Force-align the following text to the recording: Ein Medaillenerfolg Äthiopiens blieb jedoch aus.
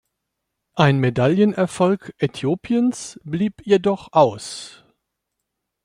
Ein 0.73 0.97
Medaillenerfolg 0.99 2.15
Äthiopiens 2.17 3.19
blieb 3.23 3.63
jedoch 3.67 4.07
aus. 4.13 4.83